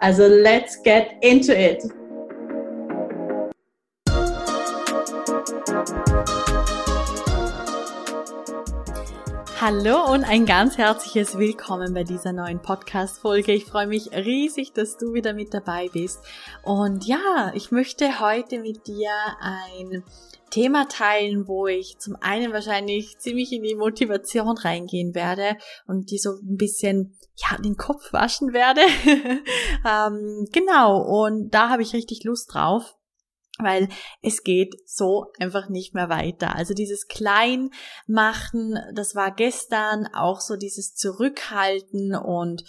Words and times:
Also 0.00 0.28
let's 0.28 0.76
get 0.76 1.18
into 1.22 1.58
it. 1.58 1.82
Hallo 9.70 10.10
und 10.10 10.24
ein 10.24 10.46
ganz 10.46 10.78
herzliches 10.78 11.36
Willkommen 11.36 11.92
bei 11.92 12.02
dieser 12.02 12.32
neuen 12.32 12.58
Podcast-Folge. 12.58 13.52
Ich 13.52 13.66
freue 13.66 13.86
mich 13.86 14.10
riesig, 14.12 14.72
dass 14.72 14.96
du 14.96 15.12
wieder 15.12 15.34
mit 15.34 15.52
dabei 15.52 15.90
bist. 15.92 16.20
Und 16.62 17.04
ja, 17.04 17.52
ich 17.52 17.70
möchte 17.70 18.18
heute 18.18 18.60
mit 18.60 18.86
dir 18.86 19.10
ein 19.40 20.04
Thema 20.48 20.88
teilen, 20.88 21.46
wo 21.48 21.66
ich 21.66 21.98
zum 21.98 22.16
einen 22.18 22.54
wahrscheinlich 22.54 23.18
ziemlich 23.18 23.52
in 23.52 23.62
die 23.62 23.74
Motivation 23.74 24.56
reingehen 24.56 25.14
werde 25.14 25.58
und 25.86 26.10
die 26.12 26.18
so 26.18 26.30
ein 26.30 26.56
bisschen 26.56 27.18
ja 27.36 27.58
den 27.58 27.76
Kopf 27.76 28.14
waschen 28.14 28.54
werde. 28.54 28.80
ähm, 29.86 30.48
genau, 30.50 31.26
und 31.26 31.50
da 31.50 31.68
habe 31.68 31.82
ich 31.82 31.92
richtig 31.92 32.24
Lust 32.24 32.54
drauf 32.54 32.97
weil 33.58 33.88
es 34.22 34.42
geht 34.42 34.76
so 34.86 35.26
einfach 35.38 35.68
nicht 35.68 35.94
mehr 35.94 36.08
weiter. 36.08 36.54
Also 36.54 36.74
dieses 36.74 37.06
Kleinmachen, 37.06 38.78
das 38.94 39.14
war 39.14 39.34
gestern 39.34 40.06
auch 40.14 40.40
so 40.40 40.56
dieses 40.56 40.94
Zurückhalten 40.94 42.14
und 42.14 42.64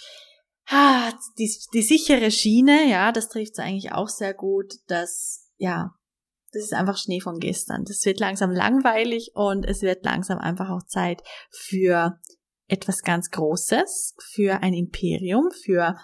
ah, 0.68 1.12
die, 1.38 1.52
die 1.74 1.82
sichere 1.82 2.32
Schiene, 2.32 2.90
ja, 2.90 3.12
das 3.12 3.30
trifft 3.30 3.54
es 3.54 3.60
eigentlich 3.60 3.92
auch 3.92 4.10
sehr 4.10 4.34
gut, 4.34 4.76
dass, 4.88 5.48
ja, 5.58 5.92
das 6.52 6.64
ist 6.64 6.74
einfach 6.74 6.98
Schnee 6.98 7.20
von 7.20 7.40
gestern. 7.40 7.86
Das 7.86 8.04
wird 8.06 8.20
langsam 8.20 8.52
langweilig 8.52 9.32
und 9.36 9.66
es 9.66 9.82
wird 9.82 10.04
langsam 10.04 10.40
einfach 10.40 10.70
auch 10.70 10.84
Zeit 10.88 11.22
für 11.52 12.20
etwas 12.68 13.02
ganz 13.02 13.30
Großes, 13.30 14.16
für 14.32 14.62
ein 14.62 14.74
Imperium, 14.74 15.50
für 15.52 15.96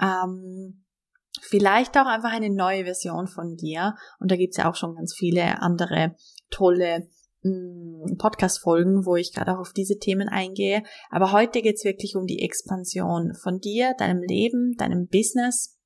ähm, 0.00 0.84
Vielleicht 1.40 1.96
auch 1.96 2.06
einfach 2.06 2.32
eine 2.32 2.50
neue 2.50 2.84
Version 2.84 3.26
von 3.26 3.56
dir. 3.56 3.94
Und 4.18 4.30
da 4.30 4.36
gibt's 4.36 4.56
ja 4.56 4.70
auch 4.70 4.74
schon 4.74 4.96
ganz 4.96 5.14
viele 5.14 5.62
andere 5.62 6.14
tolle 6.50 7.08
mm, 7.42 8.16
Podcast-Folgen, 8.18 9.06
wo 9.06 9.16
ich 9.16 9.32
gerade 9.32 9.52
auch 9.52 9.60
auf 9.60 9.72
diese 9.72 9.98
Themen 9.98 10.28
eingehe. 10.28 10.82
Aber 11.10 11.32
heute 11.32 11.62
geht's 11.62 11.84
wirklich 11.84 12.16
um 12.16 12.26
die 12.26 12.42
Expansion 12.42 13.34
von 13.34 13.60
dir, 13.60 13.94
deinem 13.98 14.22
Leben, 14.22 14.74
deinem 14.76 15.06
Business, 15.06 15.78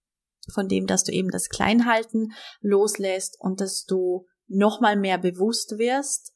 von 0.53 0.69
dem, 0.69 0.87
dass 0.87 1.05
du 1.05 1.13
eben 1.13 1.31
das 1.31 1.49
Kleinhalten 1.49 2.33
loslässt 2.61 3.37
und 3.39 3.61
dass 3.61 3.85
du 3.85 4.27
nochmal 4.49 4.97
mehr 4.97 5.19
bewusst 5.19 5.79
wirst, 5.79 6.33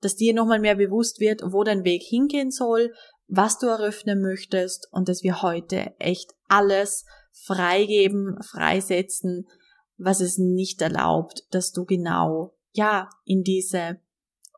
dass 0.00 0.16
dir 0.16 0.34
nochmal 0.34 0.58
mehr 0.58 0.74
bewusst 0.74 1.20
wird, 1.20 1.42
wo 1.44 1.64
dein 1.64 1.84
Weg 1.84 2.02
hingehen 2.02 2.50
soll, 2.50 2.92
was 3.26 3.58
du 3.58 3.66
eröffnen 3.66 4.20
möchtest 4.20 4.88
und 4.90 5.08
dass 5.08 5.22
wir 5.22 5.42
heute 5.42 5.94
echt 5.98 6.32
alles 6.48 7.04
freigeben, 7.34 8.40
freisetzen, 8.42 9.48
was 9.96 10.20
es 10.20 10.38
nicht 10.38 10.80
erlaubt, 10.80 11.44
dass 11.50 11.72
du 11.72 11.84
genau, 11.84 12.54
ja, 12.72 13.10
in 13.24 13.42
diese 13.42 14.00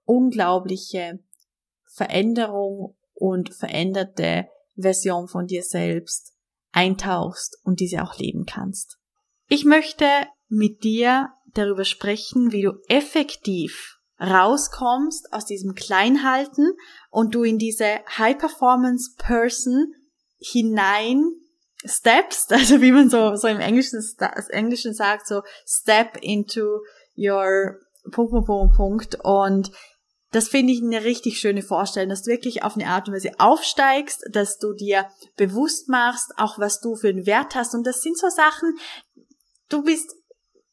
unglaubliche 0.04 1.19
Veränderung 1.84 2.97
und 3.14 3.54
veränderte 3.54 4.47
Version 4.76 5.26
von 5.26 5.47
dir 5.47 5.62
selbst 5.62 6.34
eintauchst 6.72 7.59
und 7.64 7.81
diese 7.81 8.03
auch 8.03 8.19
leben 8.19 8.44
kannst. 8.44 8.98
Ich 9.48 9.64
möchte 9.64 10.06
mit 10.48 10.84
dir 10.84 11.31
darüber 11.54 11.84
sprechen, 11.84 12.53
wie 12.53 12.62
du 12.62 12.72
effektiv 12.88 13.98
rauskommst 14.20 15.32
aus 15.32 15.44
diesem 15.44 15.75
Kleinhalten 15.75 16.72
und 17.10 17.34
du 17.34 17.43
in 17.43 17.58
diese 17.58 18.00
High 18.19 18.38
Performance 18.38 19.14
Person 19.19 19.94
hinein 20.38 21.32
Steps, 21.84 22.47
also 22.50 22.81
wie 22.81 22.92
man 22.92 23.10
so, 23.10 23.37
so 23.37 23.48
im 23.48 23.60
Englischen, 23.60 24.03
Englischen 24.50 24.94
sagt, 24.94 25.26
so 25.26 25.42
Step 25.66 26.19
into 26.20 26.81
your 27.16 27.81
Punkt, 28.10 28.31
Punkt, 28.32 28.47
Punkt, 28.47 28.76
Punkt. 28.76 29.19
Und 29.22 29.72
das 30.32 30.48
finde 30.48 30.72
ich 30.72 30.82
eine 30.82 31.04
richtig 31.04 31.38
schöne 31.38 31.62
Vorstellung, 31.62 32.10
dass 32.10 32.22
du 32.22 32.31
wirklich 32.31 32.62
auf 32.62 32.76
eine 32.76 32.88
Art 32.88 33.09
und 33.09 33.14
Weise 33.14 33.32
aufsteigst, 33.38 34.25
dass 34.31 34.59
du 34.59 34.75
dir 34.75 35.06
bewusst 35.37 35.88
machst, 35.88 36.32
auch 36.37 36.59
was 36.59 36.81
du 36.81 36.97
für 36.97 37.09
einen 37.09 37.26
Wert 37.26 37.54
hast. 37.54 37.75
Und 37.75 37.87
das 37.87 38.03
sind 38.03 38.19
so 38.19 38.28
Sachen, 38.28 38.76
du 39.69 39.82
bist, 39.82 40.14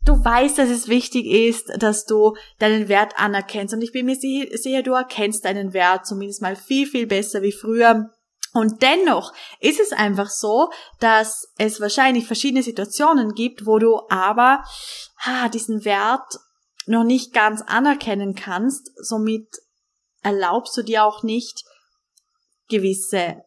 du 0.06 0.14
weißt, 0.14 0.58
dass 0.58 0.70
es 0.70 0.88
wichtig 0.88 1.28
ist, 1.28 1.72
dass 1.78 2.06
du 2.06 2.36
deinen 2.60 2.88
Wert 2.90 3.14
anerkennst. 3.18 3.74
Und 3.74 3.82
ich 3.82 3.92
bin 3.92 4.06
mir 4.06 4.16
sicher, 4.16 4.84
du 4.84 4.94
erkennst 4.94 5.46
deinen 5.46 5.74
Wert 5.74 6.06
zumindest 6.06 6.42
mal 6.42 6.56
viel, 6.56 6.88
viel 6.88 7.08
besser 7.08 7.42
wie 7.42 7.54
früher 7.54 8.12
und 8.54 8.84
dennoch 8.84 9.34
ist 9.60 9.80
es 9.80 9.92
einfach 9.92 10.30
so, 10.30 10.70
dass 11.00 11.52
es 11.58 11.82
wahrscheinlich 11.82 12.28
verschiedene 12.28 12.62
Situationen 12.62 13.34
gibt, 13.34 13.66
wo 13.66 13.80
du 13.80 14.02
aber 14.10 14.64
ah, 15.24 15.50
diesen 15.50 15.86
Wert 15.86 16.38
noch 16.86 17.04
nicht 17.04 17.34
ganz 17.34 17.64
anerkennen 17.66 18.36
kannst. 18.36 18.92
Somit 18.96 19.48
erlaubst 20.22 20.78
du 20.78 20.84
dir 20.84 21.04
auch 21.04 21.24
nicht 21.24 21.64
gewisse 22.70 23.44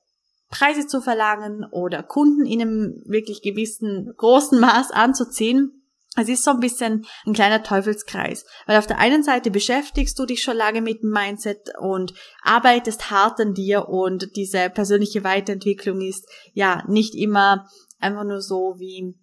Preise 0.50 0.86
zu 0.86 1.00
verlangen 1.00 1.64
oder 1.70 2.02
Kunden 2.02 2.44
in 2.44 2.60
einem 2.60 3.02
wirklich 3.06 3.42
gewissen 3.42 4.12
großen 4.16 4.58
Maß 4.58 4.90
anzuziehen, 4.90 5.85
es 6.16 6.28
ist 6.28 6.44
so 6.44 6.50
ein 6.50 6.60
bisschen 6.60 7.06
ein 7.26 7.34
kleiner 7.34 7.62
Teufelskreis, 7.62 8.44
weil 8.66 8.78
auf 8.78 8.86
der 8.86 8.98
einen 8.98 9.22
Seite 9.22 9.50
beschäftigst 9.50 10.18
du 10.18 10.26
dich 10.26 10.42
schon 10.42 10.56
lange 10.56 10.80
mit 10.80 11.02
dem 11.02 11.10
Mindset 11.10 11.72
und 11.78 12.14
arbeitest 12.42 13.10
hart 13.10 13.40
an 13.40 13.54
dir 13.54 13.88
und 13.88 14.34
diese 14.36 14.70
persönliche 14.70 15.24
Weiterentwicklung 15.24 16.00
ist 16.00 16.26
ja 16.52 16.82
nicht 16.88 17.14
immer 17.14 17.68
einfach 17.98 18.24
nur 18.24 18.40
so 18.40 18.76
wie 18.78 19.14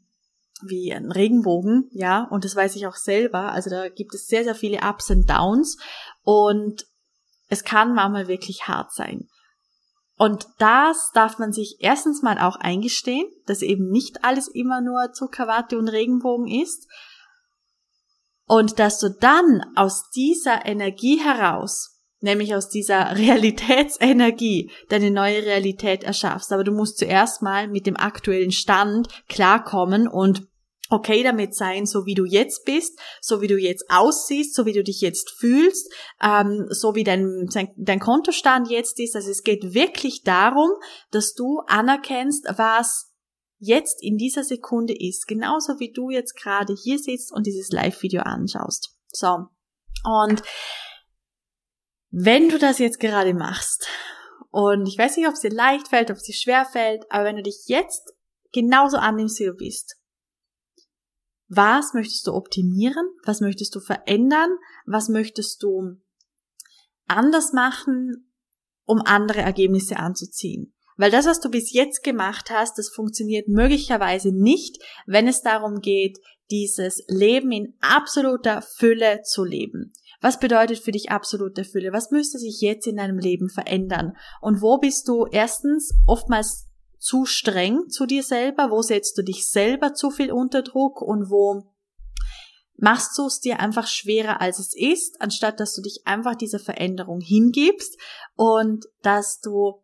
wie 0.66 0.94
ein 0.94 1.12
Regenbogen, 1.12 1.90
ja, 1.92 2.24
und 2.30 2.46
das 2.46 2.56
weiß 2.56 2.78
ich 2.78 2.88
auch 2.88 2.96
selber, 2.96 3.52
also 3.52 3.70
da 3.70 3.90
gibt 3.90 4.16
es 4.16 4.28
sehr, 4.28 4.46
sehr 4.46 4.56
viele 4.56 4.78
Ups 4.78 5.10
und 5.10 5.30
Downs 5.30 5.78
und 6.22 6.86
es 7.50 7.66
kann 7.66 7.94
manchmal 7.94 8.30
wirklich 8.30 8.68
hart 8.68 8.94
sein. 8.94 9.28
Und 10.18 10.48
das 10.60 11.12
darf 11.14 11.40
man 11.40 11.52
sich 11.52 11.78
erstens 11.80 12.22
mal 12.22 12.38
auch 12.38 12.56
eingestehen, 12.58 13.26
dass 13.46 13.62
eben 13.62 13.90
nicht 13.90 14.24
alles 14.24 14.48
immer 14.48 14.82
nur 14.82 15.12
Zuckerwatte 15.14 15.78
und 15.78 15.88
Regenbogen 15.88 16.48
ist. 16.48 16.88
Und 18.46 18.78
dass 18.78 19.00
du 19.00 19.10
dann 19.10 19.64
aus 19.76 20.10
dieser 20.12 20.66
Energie 20.66 21.20
heraus, 21.20 22.00
nämlich 22.20 22.54
aus 22.54 22.70
dieser 22.70 23.16
Realitätsenergie, 23.18 24.72
deine 24.90 25.10
neue 25.10 25.44
Realität 25.44 26.04
erschaffst. 26.04 26.52
Aber 26.54 26.64
du 26.64 26.72
musst 26.72 27.00
zuerst 27.00 27.42
mal 27.42 27.68
mit 27.68 27.88
dem 27.88 27.98
aktuellen 27.98 28.52
Stand 28.52 29.08
klarkommen 29.28 30.08
und 30.08 30.48
okay 30.94 31.24
damit 31.24 31.56
sein, 31.56 31.86
so 31.86 32.06
wie 32.06 32.14
du 32.14 32.24
jetzt 32.24 32.66
bist, 32.66 33.00
so 33.20 33.42
wie 33.42 33.48
du 33.48 33.58
jetzt 33.58 33.86
aussiehst, 33.90 34.54
so 34.54 34.66
wie 34.66 34.74
du 34.74 34.84
dich 34.84 35.02
jetzt 35.02 35.32
fühlst, 35.32 35.92
ähm, 36.22 36.68
so 36.70 36.94
wie 36.94 37.04
dein, 37.04 37.50
dein 37.76 38.00
Kontostand 38.00 38.70
jetzt 38.70 39.00
ist. 39.00 39.16
Also 39.16 39.32
es 39.32 39.44
geht 39.44 39.74
wirklich 39.74 40.22
darum, 40.24 40.70
dass 41.12 41.34
du 41.34 41.62
anerkennst, 41.68 42.46
was 42.58 43.12
jetzt 43.58 44.04
in 44.04 44.18
dieser 44.18 44.44
Sekunde 44.44 44.94
ist. 44.96 45.28
Genauso 45.28 45.80
wie 45.80 45.92
du 45.92 46.10
jetzt 46.12 46.36
gerade 46.36 46.76
hier 46.76 47.00
sitzt 47.00 47.34
und 47.34 47.48
dieses 47.48 47.70
Live-Video 47.72 48.22
anschaust. 48.22 48.96
So. 49.12 49.48
Und 50.04 50.44
wenn 52.12 52.50
du 52.50 52.60
das 52.60 52.78
jetzt 52.78 53.00
gerade 53.00 53.34
machst, 53.34 53.88
und 54.52 54.86
ich 54.86 55.00
weiß 55.00 55.18
nicht, 55.18 55.28
ob 55.28 55.34
es 55.34 55.40
dir 55.40 55.50
leicht 55.50 55.88
fällt, 55.88 56.12
ob 56.12 56.18
es 56.18 56.24
dir 56.24 56.36
schwer 56.36 56.66
fällt, 56.66 57.10
aber 57.10 57.24
wenn 57.24 57.38
du 57.38 57.42
dich 57.42 57.64
jetzt 57.66 58.14
genauso 58.52 58.98
annimmst, 58.98 59.40
wie 59.40 59.46
du 59.46 59.56
bist, 59.56 59.96
was 61.48 61.94
möchtest 61.94 62.28
du 62.28 62.34
optimieren? 62.34 63.06
Was 63.26 63.42
möchtest 63.42 63.76
du 63.76 63.80
verändern? 63.80 64.50
Was 64.86 65.10
möchtest 65.10 65.62
du 65.62 65.98
anders 67.08 67.54
machen, 67.54 68.34
um 68.86 69.02
andere 69.06 69.42
Ergebnisse 69.42 69.98
anzuziehen? 69.98 70.74
Weil 70.98 71.12
das, 71.12 71.26
was 71.26 71.40
du 71.40 71.50
bis 71.50 71.74
jetzt 71.74 72.04
gemacht 72.04 72.50
hast, 72.50 72.78
das 72.78 72.90
funktioniert 72.90 73.48
möglicherweise 73.48 74.32
nicht, 74.32 74.82
wenn 75.06 75.28
es 75.28 75.42
darum 75.42 75.80
geht, 75.82 76.20
dieses 76.52 77.04
Leben 77.08 77.52
in 77.52 77.74
absoluter 77.82 78.62
Fülle 78.62 79.22
zu 79.24 79.44
leben. 79.44 79.92
Was 80.22 80.40
bedeutet 80.40 80.80
für 80.80 80.92
dich 80.92 81.12
absolute 81.12 81.66
Fülle? 81.66 81.92
Was 81.92 82.12
müsste 82.12 82.38
sich 82.38 82.62
jetzt 82.62 82.88
in 82.88 82.96
deinem 82.96 83.18
Leben 83.18 83.50
verändern? 83.50 84.14
Und 84.40 84.62
wo 84.62 84.78
bist 84.78 85.08
du 85.08 85.26
erstens 85.26 85.94
oftmals 86.08 86.70
zu 87.04 87.26
streng 87.26 87.90
zu 87.90 88.06
dir 88.06 88.24
selber? 88.24 88.72
Wo 88.72 88.82
setzt 88.82 89.18
du 89.18 89.24
dich 89.24 89.50
selber 89.50 89.94
zu 89.94 90.10
viel 90.10 90.32
unter 90.32 90.62
Druck 90.62 91.02
und 91.02 91.30
wo 91.30 91.64
machst 92.76 93.18
du 93.18 93.26
es 93.26 93.40
dir 93.40 93.60
einfach 93.60 93.88
schwerer, 93.88 94.42
als 94.42 94.60
es 94.60 94.74
ist, 94.76 95.22
anstatt 95.22 95.60
dass 95.60 95.74
du 95.76 95.82
dich 95.82 96.02
einfach 96.06 96.36
dieser 96.36 96.60
Veränderung 96.60 97.20
hingibst 97.22 98.00
und 98.36 98.86
dass 99.02 99.42
du 99.42 99.84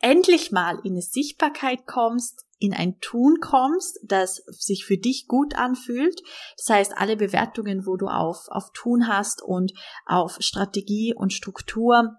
endlich 0.00 0.52
mal 0.52 0.78
in 0.84 0.92
eine 0.92 1.02
Sichtbarkeit 1.02 1.86
kommst, 1.86 2.44
in 2.58 2.74
ein 2.74 2.98
Tun 3.00 3.38
kommst, 3.40 3.98
das 4.02 4.42
sich 4.48 4.84
für 4.84 4.98
dich 4.98 5.26
gut 5.26 5.54
anfühlt. 5.54 6.20
Das 6.56 6.68
heißt, 6.68 6.92
alle 6.96 7.16
Bewertungen, 7.16 7.86
wo 7.86 7.96
du 7.96 8.08
auf, 8.08 8.48
auf 8.48 8.70
Tun 8.72 9.08
hast 9.08 9.42
und 9.42 9.72
auf 10.06 10.36
Strategie 10.40 11.14
und 11.14 11.32
Struktur, 11.32 12.16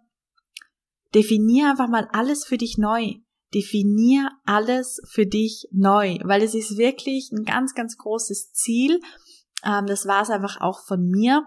definier 1.13 1.69
einfach 1.69 1.87
mal 1.87 2.07
alles 2.11 2.45
für 2.45 2.57
dich 2.57 2.77
neu. 2.77 3.15
Definier 3.53 4.29
alles 4.45 5.01
für 5.09 5.25
dich 5.25 5.67
neu, 5.71 6.17
weil 6.23 6.43
es 6.43 6.53
ist 6.53 6.77
wirklich 6.77 7.31
ein 7.31 7.43
ganz, 7.43 7.73
ganz 7.73 7.97
großes 7.97 8.53
Ziel. 8.53 8.99
Ähm, 9.65 9.85
das 9.87 10.05
war 10.05 10.21
es 10.21 10.29
einfach 10.29 10.61
auch 10.61 10.85
von 10.85 11.07
mir, 11.07 11.43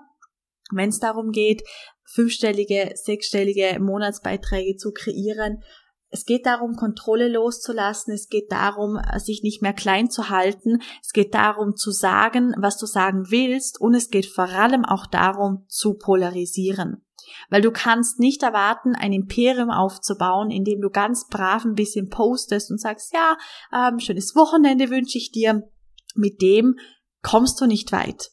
wenn 0.73 0.89
es 0.89 0.99
darum 0.99 1.31
geht, 1.31 1.63
fünfstellige, 2.05 2.93
sechsstellige 2.95 3.79
Monatsbeiträge 3.81 4.77
zu 4.77 4.93
kreieren. 4.93 5.63
Es 6.11 6.27
geht 6.27 6.45
darum, 6.45 6.77
Kontrolle 6.77 7.29
loszulassen. 7.29 8.13
Es 8.13 8.29
geht 8.29 8.53
darum, 8.53 9.01
sich 9.17 9.43
nicht 9.43 9.63
mehr 9.63 9.73
klein 9.73 10.11
zu 10.11 10.29
halten. 10.29 10.83
Es 11.03 11.13
geht 11.13 11.33
darum, 11.33 11.75
zu 11.75 11.91
sagen, 11.91 12.55
was 12.59 12.77
du 12.77 12.85
sagen 12.85 13.31
willst. 13.31 13.81
Und 13.81 13.95
es 13.95 14.11
geht 14.11 14.27
vor 14.27 14.51
allem 14.51 14.85
auch 14.85 15.07
darum, 15.07 15.65
zu 15.69 15.95
polarisieren. 15.95 17.03
Weil 17.51 17.63
du 17.63 17.71
kannst 17.71 18.19
nicht 18.19 18.43
erwarten, 18.43 18.95
ein 18.95 19.13
Imperium 19.13 19.71
aufzubauen, 19.71 20.51
indem 20.51 20.81
du 20.81 20.91
ganz 20.91 21.29
brav 21.29 21.65
ein 21.65 21.75
bisschen 21.75 22.09
postest 22.09 22.71
und 22.71 22.81
sagst, 22.81 23.13
ja, 23.13 23.37
ähm, 23.73 23.99
schönes 23.99 24.35
Wochenende 24.35 24.91
wünsche 24.91 25.19
ich 25.19 25.33
dir. 25.33 25.69
Mit 26.15 26.43
dem 26.43 26.77
kommst 27.23 27.61
du 27.61 27.67
nicht 27.67 27.93
weit. 27.93 28.31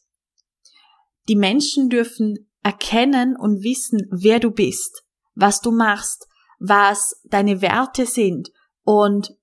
Die 1.28 1.36
Menschen 1.36 1.88
dürfen 1.88 2.50
erkennen 2.62 3.36
und 3.36 3.62
wissen, 3.62 4.06
wer 4.10 4.40
du 4.40 4.50
bist, 4.50 5.04
was 5.34 5.60
du 5.60 5.70
machst, 5.70 6.26
was 6.58 7.20
deine 7.24 7.62
Werte 7.62 8.04
sind 8.06 8.50
und 8.82 9.36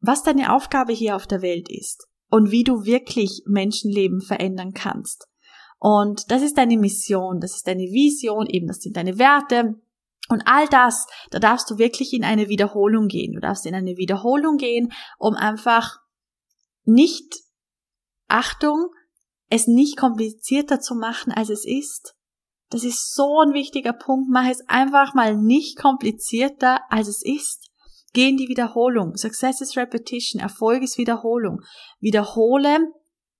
was 0.00 0.22
deine 0.22 0.54
Aufgabe 0.54 0.92
hier 0.92 1.16
auf 1.16 1.26
der 1.26 1.42
Welt 1.42 1.68
ist 1.70 2.08
und 2.28 2.50
wie 2.50 2.64
du 2.64 2.84
wirklich 2.84 3.42
Menschenleben 3.46 4.20
verändern 4.20 4.72
kannst. 4.72 5.28
Und 5.78 6.30
das 6.30 6.42
ist 6.42 6.56
deine 6.56 6.78
Mission, 6.78 7.40
das 7.40 7.56
ist 7.56 7.66
deine 7.66 7.84
Vision, 7.84 8.46
eben 8.46 8.66
das 8.66 8.78
sind 8.78 8.96
deine 8.96 9.18
Werte. 9.18 9.74
Und 10.28 10.42
all 10.46 10.66
das, 10.68 11.06
da 11.30 11.38
darfst 11.38 11.70
du 11.70 11.78
wirklich 11.78 12.12
in 12.12 12.24
eine 12.24 12.48
Wiederholung 12.48 13.06
gehen. 13.06 13.34
Du 13.34 13.40
darfst 13.40 13.66
in 13.66 13.74
eine 13.74 13.96
Wiederholung 13.96 14.56
gehen, 14.56 14.92
um 15.18 15.34
einfach 15.34 16.00
nicht, 16.84 17.42
Achtung, 18.26 18.90
es 19.48 19.68
nicht 19.68 19.96
komplizierter 19.96 20.80
zu 20.80 20.94
machen, 20.94 21.32
als 21.32 21.50
es 21.50 21.64
ist. 21.64 22.16
Das 22.70 22.82
ist 22.82 23.14
so 23.14 23.40
ein 23.40 23.52
wichtiger 23.52 23.92
Punkt. 23.92 24.28
Mach 24.28 24.48
es 24.48 24.66
einfach 24.68 25.14
mal 25.14 25.36
nicht 25.36 25.78
komplizierter, 25.78 26.80
als 26.90 27.06
es 27.06 27.22
ist. 27.24 27.70
Geh 28.12 28.28
in 28.28 28.36
die 28.36 28.48
Wiederholung. 28.48 29.16
Success 29.16 29.60
is 29.60 29.76
Repetition. 29.76 30.40
Erfolg 30.40 30.82
ist 30.82 30.98
Wiederholung. 30.98 31.60
Wiederhole 32.00 32.78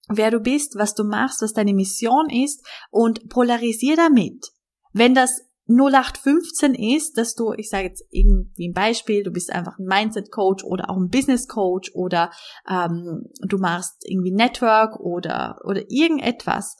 wer 0.08 0.30
du 0.30 0.40
bist, 0.40 0.76
was 0.76 0.94
du 0.94 1.04
machst, 1.04 1.42
was 1.42 1.52
deine 1.52 1.74
Mission 1.74 2.28
ist 2.30 2.64
und 2.90 3.28
polarisier 3.28 3.96
damit. 3.96 4.46
Wenn 4.92 5.14
das 5.14 5.42
0815 5.68 6.74
ist, 6.74 7.18
dass 7.18 7.34
du, 7.34 7.52
ich 7.52 7.68
sage 7.68 7.88
jetzt 7.88 8.04
irgendwie 8.10 8.68
ein 8.68 8.72
Beispiel, 8.72 9.24
du 9.24 9.32
bist 9.32 9.50
einfach 9.50 9.78
ein 9.78 9.86
Mindset-Coach 9.86 10.64
oder 10.64 10.90
auch 10.90 10.96
ein 10.96 11.08
Business-Coach 11.08 11.90
oder 11.94 12.30
ähm, 12.68 13.24
du 13.40 13.58
machst 13.58 13.96
irgendwie 14.04 14.32
Network 14.32 15.00
oder, 15.00 15.58
oder 15.64 15.82
irgendetwas. 15.88 16.76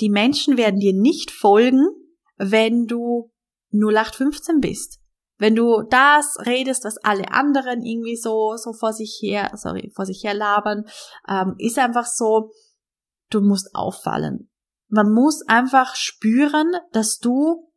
Die 0.00 0.08
Menschen 0.08 0.56
werden 0.56 0.80
dir 0.80 0.94
nicht 0.94 1.30
folgen, 1.30 1.86
wenn 2.36 2.86
du 2.86 3.30
0815 3.72 4.60
bist. 4.60 5.00
Wenn 5.44 5.56
du 5.56 5.82
das 5.82 6.38
redest, 6.46 6.86
was 6.86 6.96
alle 7.04 7.30
anderen 7.30 7.82
irgendwie 7.82 8.16
so, 8.16 8.56
so 8.56 8.72
vor 8.72 8.94
sich 8.94 9.18
her, 9.20 9.50
sorry, 9.56 9.92
vor 9.94 10.06
sich 10.06 10.24
her 10.24 10.32
labern, 10.32 10.84
ähm, 11.28 11.54
ist 11.58 11.78
einfach 11.78 12.06
so, 12.06 12.50
du 13.28 13.42
musst 13.42 13.74
auffallen. 13.74 14.50
Man 14.88 15.12
muss 15.12 15.46
einfach 15.46 15.96
spüren, 15.96 16.72
dass 16.92 17.18
du 17.18 17.70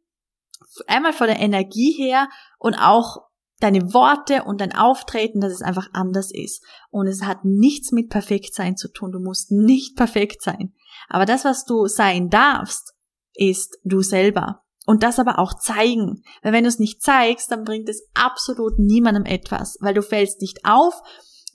einmal 0.87 1.11
von 1.11 1.27
der 1.27 1.41
Energie 1.41 1.91
her 1.91 2.29
und 2.57 2.75
auch 2.75 3.27
deine 3.59 3.93
Worte 3.93 4.45
und 4.45 4.61
dein 4.61 4.73
Auftreten, 4.73 5.41
dass 5.41 5.51
es 5.51 5.61
einfach 5.61 5.89
anders 5.91 6.31
ist. 6.31 6.63
Und 6.89 7.07
es 7.07 7.23
hat 7.23 7.43
nichts 7.43 7.91
mit 7.91 8.09
Perfektsein 8.09 8.77
zu 8.77 8.87
tun. 8.89 9.11
Du 9.11 9.19
musst 9.19 9.51
nicht 9.51 9.97
perfekt 9.97 10.41
sein. 10.41 10.73
Aber 11.09 11.25
das, 11.25 11.43
was 11.43 11.65
du 11.65 11.87
sein 11.87 12.29
darfst, 12.29 12.93
ist 13.33 13.77
du 13.83 13.99
selber 13.99 14.63
und 14.87 15.03
das 15.03 15.19
aber 15.19 15.37
auch 15.37 15.53
zeigen. 15.53 16.23
Weil 16.41 16.53
wenn 16.53 16.63
du 16.63 16.69
es 16.69 16.79
nicht 16.79 17.03
zeigst, 17.03 17.51
dann 17.51 17.65
bringt 17.65 17.89
es 17.89 18.09
absolut 18.15 18.79
niemandem 18.79 19.25
etwas, 19.25 19.77
weil 19.81 19.93
du 19.93 20.01
fällst 20.01 20.41
nicht 20.41 20.61
auf, 20.63 20.95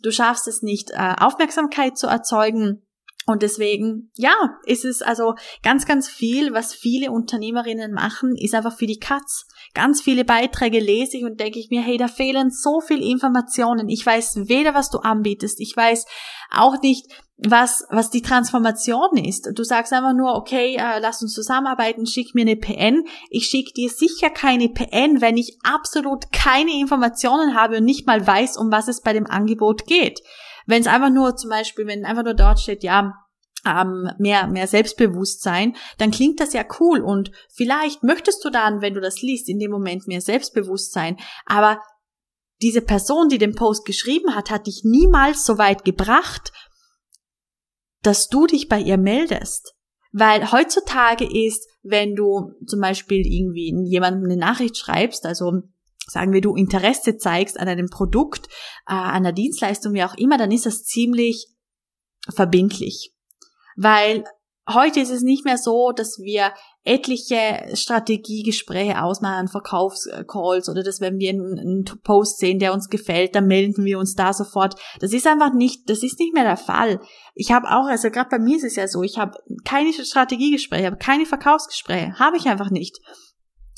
du 0.03 0.13
schaffst 0.13 0.47
es 0.47 0.63
nicht, 0.63 0.91
äh, 0.91 1.15
Aufmerksamkeit 1.19 1.99
zu 1.99 2.07
erzeugen 2.07 2.83
und 3.27 3.43
deswegen, 3.43 4.11
ja, 4.17 4.35
ist 4.65 4.85
es 4.85 5.01
also 5.01 5.35
ganz, 5.63 5.87
ganz 5.87 6.09
viel, 6.09 6.53
was 6.53 6.75
viele 6.75 7.13
Unternehmerinnen 7.13 7.93
machen, 7.93 8.35
ist 8.37 8.55
einfach 8.55 8.77
für 8.77 8.87
die 8.87 8.99
Katz. 8.99 9.47
Ganz 9.75 10.03
viele 10.03 10.25
Beiträge 10.25 10.81
lese 10.81 11.19
ich 11.19 11.25
und 11.25 11.39
denke 11.39 11.61
ich 11.61 11.71
mir, 11.71 11.83
hey, 11.83 11.97
da 11.97 12.09
fehlen 12.09 12.51
so 12.51 12.81
viele 12.81 13.05
Informationen. 13.05 13.89
Ich 13.89 14.05
weiß 14.05 14.49
weder, 14.49 14.75
was 14.75 14.91
du 14.91 14.99
anbietest. 14.99 15.61
Ich 15.61 15.77
weiß 15.77 16.07
auch 16.51 16.81
nicht, 16.83 17.07
was, 17.39 17.85
was 17.91 18.11
die 18.11 18.23
Transformation 18.23 19.17
ist. 19.17 19.51
Du 19.55 19.65
sagst 19.65 19.93
einfach 19.93 20.15
nur, 20.15 20.35
okay, 20.35 20.77
äh, 20.77 20.99
lass 21.01 21.23
uns 21.23 21.33
zusammenarbeiten, 21.33 22.07
schick 22.07 22.35
mir 22.35 22.43
eine 22.43 22.57
PN. 22.57 23.05
Ich 23.31 23.47
schicke 23.47 23.73
dir 23.73 23.89
sicher 23.89 24.31
keine 24.31 24.69
PN, 24.69 25.21
wenn 25.21 25.37
ich 25.37 25.59
absolut 25.63 26.33
keine 26.33 26.73
Informationen 26.79 27.55
habe 27.55 27.79
und 27.79 27.85
nicht 27.85 28.07
mal 28.07 28.25
weiß, 28.25 28.57
um 28.57 28.71
was 28.71 28.89
es 28.89 29.01
bei 29.01 29.13
dem 29.13 29.27
Angebot 29.27 29.87
geht. 29.87 30.21
Wenn 30.67 30.83
es 30.83 30.87
einfach 30.87 31.11
nur 31.11 31.37
zum 31.37 31.51
Beispiel, 31.51 31.87
wenn 31.87 32.05
einfach 32.05 32.25
nur 32.25 32.35
dort 32.35 32.61
steht, 32.61 32.83
ja, 32.83 33.15
ähm, 33.67 34.11
mehr, 34.19 34.47
mehr 34.49 34.67
Selbstbewusstsein, 34.67 35.77
dann 35.99 36.11
klingt 36.11 36.41
das 36.41 36.53
ja 36.53 36.65
cool 36.81 37.01
und 37.01 37.31
vielleicht 37.55 38.03
möchtest 38.03 38.45
du 38.45 38.51
dann, 38.51 38.81
wenn 38.81 38.95
du 38.95 39.01
das 39.01 39.23
liest, 39.23 39.49
in 39.49 39.59
dem 39.59 39.71
Moment 39.71 40.09
mehr 40.09 40.21
Selbstbewusstsein, 40.21 41.17
aber 41.47 41.81
diese 42.61 42.81
Person, 42.81 43.29
die 43.29 43.39
den 43.39 43.55
Post 43.55 43.85
geschrieben 43.85 44.35
hat, 44.35 44.51
hat 44.51 44.67
dich 44.67 44.83
niemals 44.85 45.45
so 45.45 45.59
weit 45.59 45.85
gebracht, 45.85 46.53
dass 48.03 48.29
du 48.29 48.47
dich 48.47 48.69
bei 48.69 48.81
ihr 48.81 48.99
meldest. 48.99 49.75
Weil 50.13 50.53
heutzutage 50.53 51.25
ist, 51.25 51.67
wenn 51.83 52.15
du 52.15 52.53
zum 52.67 52.81
Beispiel 52.81 53.27
irgendwie 53.27 53.75
jemandem 53.89 54.25
eine 54.25 54.37
Nachricht 54.37 54.77
schreibst, 54.77 55.25
also 55.25 55.63
sagen 56.07 56.33
wir, 56.33 56.41
du 56.41 56.55
Interesse 56.55 57.17
zeigst 57.17 57.59
an 57.59 57.69
einem 57.69 57.89
Produkt, 57.89 58.47
äh, 58.87 58.93
an 58.93 59.17
einer 59.17 59.33
Dienstleistung, 59.33 59.95
wie 59.95 60.05
auch 60.05 60.17
immer, 60.17 60.39
dann 60.39 60.51
ist 60.51 60.67
das 60.67 60.85
ziemlich 60.85 61.49
verbindlich. 62.29 63.13
Weil 63.77 64.25
heute 64.69 65.01
ist 65.01 65.11
es 65.11 65.23
nicht 65.23 65.45
mehr 65.45 65.59
so, 65.59 65.93
dass 65.93 66.19
wir 66.19 66.53
etliche 66.85 67.71
Strategiegespräche 67.75 69.03
ausmachen, 69.03 69.49
Verkaufscalls 69.49 70.69
oder 70.69 70.83
dass 70.83 71.01
wenn 71.01 71.19
wir 71.19 71.31
einen, 71.31 71.85
Post 72.03 72.39
sehen, 72.39 72.59
der 72.59 72.73
uns 72.73 72.89
gefällt, 72.89 73.35
dann 73.35 73.47
melden 73.47 73.85
wir 73.85 73.99
uns 73.99 74.15
da 74.15 74.33
sofort. 74.33 74.75
Das 75.01 75.13
ist 75.13 75.27
einfach 75.27 75.53
nicht, 75.53 75.89
das 75.89 76.03
ist 76.03 76.19
nicht 76.19 76.35
mehr 76.35 76.45
der 76.45 76.57
Fall. 76.57 77.01
Ich 77.35 77.53
habe 77.53 77.69
auch, 77.69 77.87
also 77.87 78.11
gerade 78.11 78.31
bei 78.31 78.39
mir 78.39 78.57
ist 78.57 78.65
es 78.65 78.77
ja 78.77 78.89
so, 78.89 79.03
ich 79.03 79.19
habe 79.19 79.33
keine 79.65 79.93
Strategiegespräche, 79.93 80.87
habe 80.87 80.97
keine 80.97 81.27
Verkaufsgespräche, 81.27 82.19
habe 82.19 82.37
ich 82.37 82.47
einfach 82.47 82.71
nicht. 82.71 82.99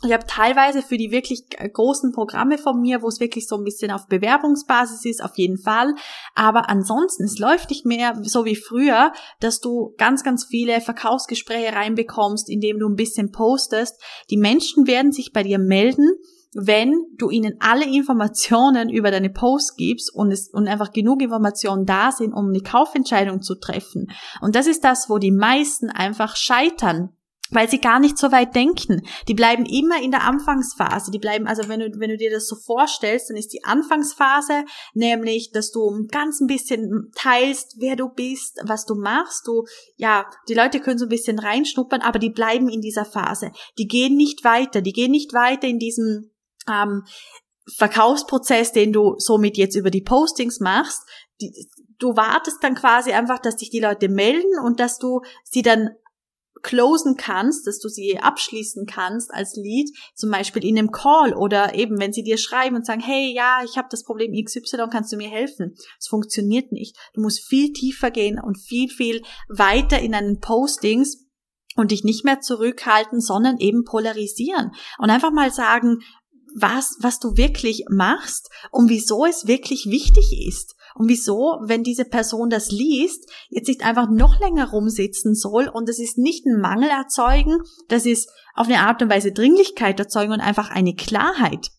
Ich 0.02 0.12
habe 0.12 0.26
teilweise 0.26 0.82
für 0.82 0.98
die 0.98 1.10
wirklich 1.10 1.44
großen 1.48 2.12
Programme 2.12 2.58
von 2.58 2.80
mir, 2.80 3.00
wo 3.00 3.08
es 3.08 3.20
wirklich 3.20 3.46
so 3.48 3.56
ein 3.56 3.64
bisschen 3.64 3.90
auf 3.90 4.06
Bewerbungsbasis 4.06 5.04
ist, 5.06 5.22
auf 5.22 5.36
jeden 5.36 5.56
Fall. 5.56 5.94
Aber 6.34 6.68
ansonsten, 6.68 7.24
es 7.24 7.38
läuft 7.38 7.70
nicht 7.70 7.86
mehr 7.86 8.18
so 8.22 8.44
wie 8.44 8.56
früher, 8.56 9.12
dass 9.40 9.60
du 9.60 9.94
ganz, 9.96 10.22
ganz 10.22 10.44
viele 10.44 10.80
Verkaufsgespräche 10.82 11.74
reinbekommst, 11.74 12.50
indem 12.50 12.78
du 12.78 12.88
ein 12.88 12.96
bisschen 12.96 13.30
postest. 13.30 13.98
Die 14.30 14.36
Menschen 14.36 14.86
werden 14.86 15.12
sich 15.12 15.32
bei 15.32 15.42
dir 15.42 15.58
melden, 15.58 16.10
wenn 16.54 16.94
du 17.16 17.30
ihnen 17.30 17.56
alle 17.60 17.84
Informationen 17.84 18.88
über 18.88 19.10
deine 19.10 19.30
Posts 19.30 19.76
gibst 19.76 20.14
und 20.14 20.30
es 20.30 20.48
und 20.50 20.68
einfach 20.68 20.92
genug 20.92 21.22
Informationen 21.22 21.84
da 21.84 22.12
sind, 22.12 22.32
um 22.32 22.48
eine 22.48 22.60
Kaufentscheidung 22.60 23.42
zu 23.42 23.56
treffen. 23.56 24.08
Und 24.40 24.54
das 24.54 24.66
ist 24.66 24.84
das, 24.84 25.08
wo 25.08 25.18
die 25.18 25.32
meisten 25.32 25.90
einfach 25.90 26.36
scheitern 26.36 27.13
weil 27.50 27.68
sie 27.68 27.80
gar 27.80 28.00
nicht 28.00 28.16
so 28.16 28.32
weit 28.32 28.54
denken. 28.54 29.06
Die 29.28 29.34
bleiben 29.34 29.66
immer 29.66 30.00
in 30.02 30.10
der 30.10 30.22
Anfangsphase. 30.22 31.10
Die 31.10 31.18
bleiben, 31.18 31.46
also 31.46 31.68
wenn 31.68 31.80
du, 31.80 31.90
wenn 31.98 32.10
du 32.10 32.16
dir 32.16 32.30
das 32.30 32.48
so 32.48 32.56
vorstellst, 32.56 33.30
dann 33.30 33.36
ist 33.36 33.52
die 33.52 33.64
Anfangsphase 33.64 34.64
nämlich, 34.94 35.50
dass 35.52 35.70
du 35.70 36.06
ganz 36.10 36.40
ein 36.40 36.46
bisschen 36.46 37.10
teilst, 37.14 37.76
wer 37.78 37.96
du 37.96 38.08
bist, 38.08 38.60
was 38.64 38.86
du 38.86 38.94
machst. 38.94 39.46
Du, 39.46 39.64
ja, 39.96 40.26
die 40.48 40.54
Leute 40.54 40.80
können 40.80 40.98
so 40.98 41.06
ein 41.06 41.10
bisschen 41.10 41.38
reinschnuppern, 41.38 42.00
aber 42.00 42.18
die 42.18 42.30
bleiben 42.30 42.68
in 42.68 42.80
dieser 42.80 43.04
Phase. 43.04 43.52
Die 43.78 43.86
gehen 43.86 44.16
nicht 44.16 44.44
weiter. 44.44 44.80
Die 44.80 44.92
gehen 44.92 45.10
nicht 45.10 45.34
weiter 45.34 45.68
in 45.68 45.78
diesem, 45.78 46.30
ähm, 46.68 47.04
Verkaufsprozess, 47.76 48.72
den 48.72 48.92
du 48.92 49.14
somit 49.16 49.56
jetzt 49.56 49.74
über 49.74 49.90
die 49.90 50.02
Postings 50.02 50.60
machst, 50.60 51.02
die, 51.40 51.68
du 51.98 52.16
wartest 52.16 52.58
dann 52.62 52.74
quasi 52.74 53.12
einfach, 53.12 53.38
dass 53.38 53.56
dich 53.56 53.70
die 53.70 53.80
Leute 53.80 54.08
melden 54.08 54.58
und 54.62 54.80
dass 54.80 54.98
du 54.98 55.22
sie 55.44 55.62
dann 55.62 55.90
closen 56.62 57.16
kannst, 57.16 57.66
dass 57.66 57.78
du 57.78 57.88
sie 57.88 58.18
abschließen 58.18 58.86
kannst 58.86 59.32
als 59.32 59.54
Lead, 59.56 59.90
zum 60.14 60.30
Beispiel 60.30 60.64
in 60.64 60.78
einem 60.78 60.90
Call 60.90 61.34
oder 61.34 61.74
eben, 61.74 61.98
wenn 61.98 62.12
sie 62.12 62.22
dir 62.22 62.38
schreiben 62.38 62.76
und 62.76 62.86
sagen, 62.86 63.00
hey, 63.00 63.32
ja, 63.34 63.62
ich 63.64 63.76
habe 63.76 63.88
das 63.90 64.04
Problem 64.04 64.32
XY, 64.32 64.88
kannst 64.90 65.12
du 65.12 65.16
mir 65.16 65.28
helfen? 65.28 65.74
Es 65.98 66.06
funktioniert 66.06 66.72
nicht. 66.72 66.96
Du 67.14 67.20
musst 67.20 67.44
viel 67.44 67.72
tiefer 67.72 68.10
gehen 68.10 68.40
und 68.40 68.58
viel, 68.58 68.88
viel 68.88 69.22
weiter 69.48 70.00
in 70.00 70.12
deinen 70.12 70.40
Postings 70.40 71.24
und 71.76 71.90
dich 71.90 72.04
nicht 72.04 72.24
mehr 72.24 72.40
zurückhalten, 72.40 73.20
sondern 73.20 73.58
eben 73.58 73.84
polarisieren 73.84 74.72
und 74.98 75.10
einfach 75.10 75.32
mal 75.32 75.52
sagen, 75.52 75.98
was, 76.54 76.96
was 77.00 77.18
du 77.18 77.36
wirklich 77.36 77.84
machst 77.90 78.48
und 78.70 78.88
wieso 78.88 79.26
es 79.26 79.46
wirklich 79.46 79.86
wichtig 79.86 80.46
ist. 80.46 80.73
Und 80.94 81.08
wieso, 81.08 81.58
wenn 81.62 81.82
diese 81.82 82.04
Person 82.04 82.50
das 82.50 82.70
liest, 82.70 83.30
jetzt 83.48 83.68
nicht 83.68 83.84
einfach 83.84 84.08
noch 84.08 84.38
länger 84.38 84.70
rumsitzen 84.70 85.34
soll 85.34 85.68
und 85.68 85.88
es 85.88 85.98
ist 85.98 86.18
nicht 86.18 86.46
ein 86.46 86.60
Mangel 86.60 86.88
erzeugen, 86.88 87.58
das 87.88 88.06
ist 88.06 88.30
auf 88.54 88.68
eine 88.68 88.80
Art 88.80 89.02
und 89.02 89.10
Weise 89.10 89.32
Dringlichkeit 89.32 89.98
erzeugen 89.98 90.32
und 90.32 90.40
einfach 90.40 90.70
eine 90.70 90.94
Klarheit. 90.94 91.70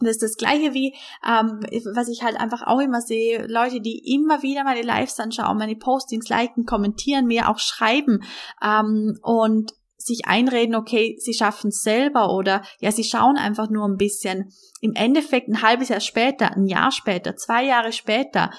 Das 0.00 0.12
ist 0.12 0.22
das 0.22 0.36
Gleiche 0.36 0.74
wie, 0.74 0.94
ähm, 1.26 1.60
was 1.94 2.08
ich 2.08 2.22
halt 2.22 2.36
einfach 2.36 2.62
auch 2.66 2.80
immer 2.80 3.00
sehe, 3.00 3.46
Leute, 3.46 3.80
die 3.80 4.14
immer 4.14 4.42
wieder 4.42 4.64
meine 4.64 4.82
Lives 4.82 5.18
anschauen, 5.20 5.58
meine 5.58 5.76
Postings 5.76 6.28
liken, 6.28 6.64
kommentieren, 6.64 7.26
mir 7.26 7.48
auch 7.48 7.58
schreiben 7.58 8.24
ähm, 8.62 9.18
und 9.22 9.72
sich 10.06 10.22
einreden, 10.26 10.74
okay, 10.74 11.16
sie 11.18 11.34
schaffen 11.34 11.68
es 11.68 11.82
selber 11.82 12.34
oder 12.34 12.62
ja, 12.80 12.92
sie 12.92 13.04
schauen 13.04 13.36
einfach 13.36 13.70
nur 13.70 13.86
ein 13.86 13.96
bisschen. 13.96 14.52
Im 14.80 14.94
Endeffekt 14.94 15.48
ein 15.48 15.62
halbes 15.62 15.88
Jahr 15.88 16.00
später, 16.00 16.52
ein 16.56 16.66
Jahr 16.66 16.92
später, 16.92 17.36
zwei 17.36 17.64
Jahre 17.64 17.92
später, 17.92 18.50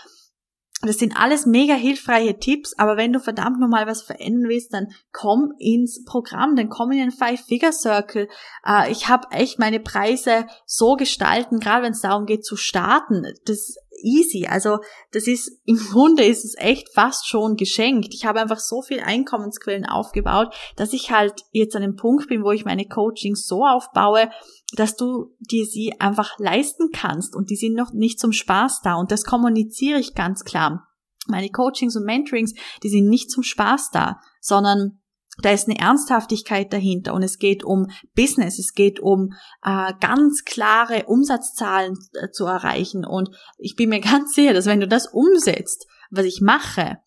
das 0.85 0.97
sind 0.97 1.15
alles 1.15 1.45
mega 1.45 1.75
hilfreiche 1.75 2.37
Tipps, 2.37 2.73
aber 2.77 2.97
wenn 2.97 3.13
du 3.13 3.19
verdammt 3.19 3.59
nochmal 3.59 3.87
was 3.87 4.01
verändern 4.01 4.49
willst, 4.49 4.73
dann 4.73 4.87
komm 5.13 5.53
ins 5.57 6.03
Programm, 6.03 6.55
dann 6.57 6.67
komm 6.67 6.91
in 6.91 6.97
den 6.97 7.11
Five-Figure-Circle. 7.11 8.27
Äh, 8.67 8.91
ich 8.91 9.07
habe 9.07 9.27
echt 9.31 9.59
meine 9.59 9.79
Preise 9.79 10.45
so 10.65 10.95
gestalten, 10.95 11.59
gerade 11.59 11.83
wenn 11.83 11.93
es 11.93 12.01
darum 12.01 12.25
geht 12.25 12.43
zu 12.43 12.57
starten. 12.57 13.23
Das 13.45 13.75
easy. 14.01 14.47
Also 14.47 14.79
das 15.11 15.27
ist 15.27 15.59
im 15.65 15.77
Grunde 15.77 16.23
ist 16.23 16.45
es 16.45 16.55
echt 16.57 16.93
fast 16.93 17.27
schon 17.27 17.55
geschenkt. 17.55 18.13
Ich 18.13 18.25
habe 18.25 18.39
einfach 18.41 18.59
so 18.59 18.81
viel 18.81 18.99
Einkommensquellen 18.99 19.85
aufgebaut, 19.85 20.53
dass 20.75 20.93
ich 20.93 21.11
halt 21.11 21.41
jetzt 21.51 21.75
an 21.75 21.81
dem 21.81 21.95
Punkt 21.95 22.27
bin, 22.27 22.43
wo 22.43 22.51
ich 22.51 22.65
meine 22.65 22.87
Coachings 22.87 23.45
so 23.45 23.65
aufbaue, 23.65 24.29
dass 24.75 24.95
du 24.95 25.35
dir 25.39 25.65
sie 25.65 25.93
einfach 25.99 26.39
leisten 26.39 26.89
kannst 26.91 27.35
und 27.35 27.49
die 27.49 27.55
sind 27.55 27.75
noch 27.75 27.93
nicht 27.93 28.19
zum 28.19 28.31
Spaß 28.31 28.81
da 28.83 28.95
und 28.95 29.11
das 29.11 29.23
kommuniziere 29.23 29.99
ich 29.99 30.15
ganz 30.15 30.43
klar. 30.43 30.87
Meine 31.27 31.49
Coachings 31.49 31.95
und 31.95 32.03
Mentorings, 32.03 32.53
die 32.81 32.89
sind 32.89 33.07
nicht 33.07 33.31
zum 33.31 33.43
Spaß 33.43 33.91
da, 33.91 34.19
sondern 34.41 35.02
da 35.41 35.51
ist 35.51 35.67
eine 35.67 35.79
Ernsthaftigkeit 35.79 36.71
dahinter 36.71 37.13
und 37.13 37.23
es 37.23 37.39
geht 37.39 37.63
um 37.63 37.87
Business, 38.15 38.59
es 38.59 38.73
geht 38.73 38.99
um 38.99 39.33
äh, 39.63 39.93
ganz 39.99 40.43
klare 40.45 41.05
Umsatzzahlen 41.07 41.97
äh, 42.13 42.29
zu 42.29 42.45
erreichen. 42.45 43.05
Und 43.05 43.29
ich 43.57 43.75
bin 43.75 43.89
mir 43.89 43.99
ganz 44.01 44.35
sicher, 44.35 44.53
dass 44.53 44.67
wenn 44.67 44.79
du 44.79 44.87
das 44.87 45.07
umsetzt, 45.07 45.87
was 46.11 46.25
ich 46.25 46.41
mache, 46.41 46.97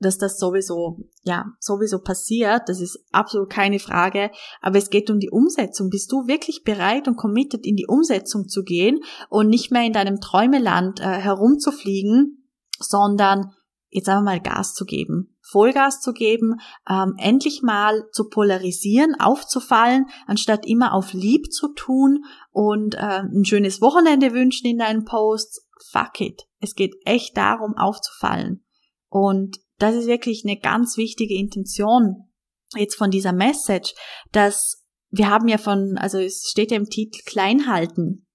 dass 0.00 0.18
das 0.18 0.38
sowieso, 0.38 0.98
ja, 1.22 1.46
sowieso 1.60 2.00
passiert, 2.00 2.62
das 2.68 2.80
ist 2.80 2.98
absolut 3.12 3.50
keine 3.50 3.78
Frage, 3.78 4.30
aber 4.60 4.78
es 4.78 4.90
geht 4.90 5.08
um 5.08 5.18
die 5.18 5.30
Umsetzung. 5.30 5.88
Bist 5.88 6.10
du 6.10 6.26
wirklich 6.26 6.62
bereit 6.64 7.06
und 7.06 7.16
committed 7.16 7.64
in 7.64 7.76
die 7.76 7.86
Umsetzung 7.86 8.48
zu 8.48 8.64
gehen 8.64 9.00
und 9.30 9.48
nicht 9.48 9.70
mehr 9.70 9.84
in 9.84 9.92
deinem 9.92 10.20
Träumeland 10.20 11.00
äh, 11.00 11.04
herumzufliegen, 11.04 12.48
sondern 12.78 13.52
jetzt 13.90 14.08
einfach 14.08 14.24
mal 14.24 14.40
Gas 14.40 14.74
zu 14.74 14.84
geben, 14.84 15.33
Vollgas 15.54 16.00
zu 16.00 16.12
geben, 16.12 16.56
ähm, 16.90 17.14
endlich 17.16 17.62
mal 17.62 18.04
zu 18.12 18.28
polarisieren, 18.28 19.14
aufzufallen, 19.18 20.06
anstatt 20.26 20.66
immer 20.66 20.92
auf 20.92 21.12
lieb 21.12 21.52
zu 21.52 21.68
tun 21.74 22.24
und 22.50 22.96
äh, 22.96 23.20
ein 23.20 23.44
schönes 23.44 23.80
Wochenende 23.80 24.32
wünschen 24.32 24.66
in 24.66 24.78
deinen 24.78 25.04
Posts. 25.04 25.66
Fuck 25.90 26.20
it. 26.20 26.42
Es 26.60 26.74
geht 26.74 26.94
echt 27.04 27.36
darum, 27.36 27.76
aufzufallen. 27.76 28.64
Und 29.08 29.58
das 29.78 29.94
ist 29.94 30.08
wirklich 30.08 30.44
eine 30.44 30.58
ganz 30.58 30.96
wichtige 30.96 31.36
Intention 31.36 32.28
jetzt 32.74 32.96
von 32.96 33.12
dieser 33.12 33.32
Message, 33.32 33.94
dass 34.32 34.84
wir 35.10 35.30
haben 35.30 35.46
ja 35.46 35.58
von, 35.58 35.96
also 35.96 36.18
es 36.18 36.48
steht 36.50 36.72
ja 36.72 36.76
im 36.76 36.90
Titel 36.90 37.20
klein 37.24 37.68
halten 37.68 38.26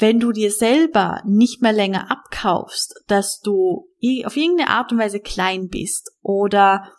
wenn 0.00 0.20
du 0.20 0.32
dir 0.32 0.52
selber 0.52 1.22
nicht 1.24 1.62
mehr 1.62 1.72
länger 1.72 2.10
abkaufst, 2.10 3.02
dass 3.06 3.40
du 3.40 3.88
auf 4.24 4.36
irgendeine 4.36 4.70
Art 4.70 4.92
und 4.92 4.98
Weise 4.98 5.20
klein 5.20 5.68
bist 5.68 6.12
oder 6.22 6.92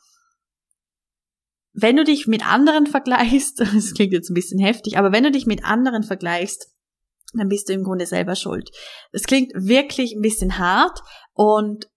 wenn 1.73 1.95
du 1.95 2.03
dich 2.03 2.27
mit 2.27 2.45
anderen 2.45 2.87
vergleichst, 2.87 3.59
das 3.73 3.93
klingt 3.93 4.13
jetzt 4.13 4.29
ein 4.29 4.35
bisschen 4.35 4.59
heftig, 4.59 4.97
aber 4.97 5.11
wenn 5.11 5.23
du 5.23 5.31
dich 5.31 5.45
mit 5.45 5.63
anderen 5.63 6.03
vergleichst, 6.03 6.71
dann 7.33 7.47
bist 7.47 7.69
du 7.69 7.73
im 7.73 7.83
Grunde 7.83 8.05
selber 8.05 8.35
schuld. 8.35 8.71
Das 9.11 9.23
klingt 9.23 9.51
wirklich 9.53 10.13
ein 10.13 10.21
bisschen 10.21 10.57
hart 10.57 11.01
und 11.33 11.89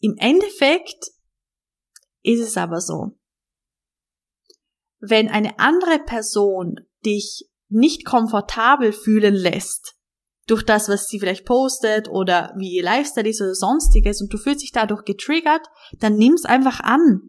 im 0.00 0.16
Endeffekt 0.18 1.10
ist 2.22 2.40
es 2.40 2.56
aber 2.56 2.80
so. 2.80 3.18
Wenn 4.98 5.28
eine 5.28 5.58
andere 5.58 5.98
Person 5.98 6.76
dich 7.04 7.48
nicht 7.68 8.04
komfortabel 8.04 8.92
fühlen 8.92 9.34
lässt 9.34 9.94
durch 10.46 10.62
das, 10.62 10.88
was 10.88 11.08
sie 11.08 11.18
vielleicht 11.18 11.44
postet 11.44 12.08
oder 12.08 12.52
wie 12.56 12.70
ihr 12.70 12.84
Lifestyle 12.84 13.28
ist 13.28 13.40
oder 13.40 13.54
sonstiges 13.54 14.20
und 14.20 14.32
du 14.32 14.38
fühlst 14.38 14.62
dich 14.62 14.72
dadurch 14.72 15.04
getriggert, 15.04 15.66
dann 15.98 16.16
nimm's 16.16 16.44
einfach 16.44 16.80
an. 16.80 17.20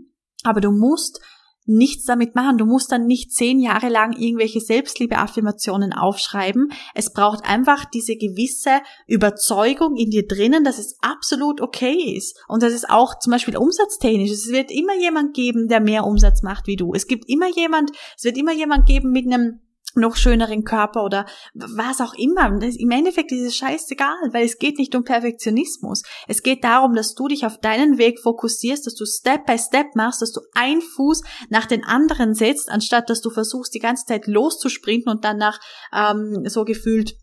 Aber 0.43 0.61
du 0.61 0.71
musst 0.71 1.19
nichts 1.67 2.05
damit 2.05 2.33
machen. 2.33 2.57
Du 2.57 2.65
musst 2.65 2.91
dann 2.91 3.05
nicht 3.05 3.33
zehn 3.33 3.59
Jahre 3.59 3.89
lang 3.89 4.13
irgendwelche 4.13 4.61
Selbstliebe-Affirmationen 4.61 5.93
aufschreiben. 5.93 6.71
Es 6.95 7.11
braucht 7.11 7.43
einfach 7.43 7.85
diese 7.85 8.15
gewisse 8.15 8.79
Überzeugung 9.05 9.97
in 9.97 10.09
dir 10.09 10.25
drinnen, 10.25 10.63
dass 10.63 10.79
es 10.79 10.97
absolut 11.01 11.59
okay 11.59 12.15
ist. 12.15 12.39
Und 12.47 12.63
das 12.63 12.73
ist 12.73 12.89
auch 12.89 13.19
zum 13.19 13.31
Beispiel 13.31 13.57
umsatztechnisch. 13.57 14.31
Es 14.31 14.47
wird 14.47 14.71
immer 14.71 14.95
jemand 14.95 15.33
geben, 15.33 15.67
der 15.67 15.81
mehr 15.81 16.05
Umsatz 16.05 16.41
macht 16.41 16.67
wie 16.67 16.77
du. 16.77 16.93
Es 16.93 17.07
gibt 17.07 17.29
immer 17.29 17.49
jemand, 17.53 17.91
es 18.15 18.23
wird 18.23 18.37
immer 18.37 18.53
jemand 18.53 18.85
geben 18.85 19.11
mit 19.11 19.25
einem 19.25 19.59
noch 19.97 20.15
schöneren 20.15 20.63
Körper 20.63 21.03
oder 21.03 21.25
was 21.53 22.01
auch 22.01 22.13
immer. 22.13 22.47
Im 22.61 22.91
Endeffekt 22.91 23.31
ist 23.31 23.41
es 23.41 23.55
scheißegal, 23.55 24.15
weil 24.31 24.45
es 24.45 24.57
geht 24.57 24.77
nicht 24.77 24.95
um 24.95 25.03
Perfektionismus. 25.03 26.03
Es 26.27 26.43
geht 26.43 26.63
darum, 26.63 26.93
dass 26.93 27.13
du 27.15 27.27
dich 27.27 27.45
auf 27.45 27.59
deinen 27.59 27.97
Weg 27.97 28.19
fokussierst, 28.19 28.85
dass 28.85 28.95
du 28.95 29.05
Step 29.05 29.45
by 29.45 29.57
Step 29.57 29.95
machst, 29.95 30.21
dass 30.21 30.31
du 30.31 30.41
ein 30.53 30.81
Fuß 30.81 31.23
nach 31.49 31.65
den 31.65 31.83
anderen 31.83 32.33
setzt, 32.33 32.69
anstatt 32.69 33.09
dass 33.09 33.21
du 33.21 33.29
versuchst, 33.29 33.73
die 33.73 33.79
ganze 33.79 34.05
Zeit 34.05 34.27
loszusprinten 34.27 35.11
und 35.11 35.25
dann 35.25 35.37
nach 35.37 35.59
ähm, 35.93 36.43
so 36.45 36.63
gefühlt 36.63 37.15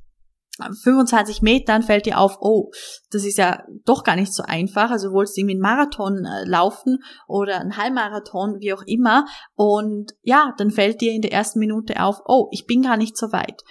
25 0.59 1.43
Metern 1.43 1.83
fällt 1.83 2.07
dir 2.07 2.19
auf, 2.19 2.39
oh, 2.41 2.71
das 3.11 3.25
ist 3.25 3.39
ja 3.39 3.65
doch 3.85 4.05
gar 4.05 4.17
nicht 4.17 4.33
so 4.33 4.45
einfach. 4.45 4.91
Also 4.91 5.09
du 5.09 5.15
wolltest 5.15 5.37
irgendwie 5.37 5.55
einen 5.55 5.63
Marathon 5.63 6.25
äh, 6.25 6.45
laufen 6.49 6.99
oder 7.27 7.61
einen 7.61 7.77
Halbmarathon, 7.77 8.61
wie 8.61 8.73
auch 8.73 8.83
immer. 8.87 9.27
Und 9.55 10.13
ja, 10.23 10.55
dann 10.57 10.71
fällt 10.71 11.01
dir 11.01 11.13
in 11.13 11.23
der 11.23 11.33
ersten 11.33 11.59
Minute 11.59 12.01
auf, 12.03 12.21
oh, 12.27 12.49
ich 12.53 12.67
bin 12.67 12.83
gar 12.83 12.97
nicht 12.97 13.17
so 13.17 13.33
weit. 13.33 13.63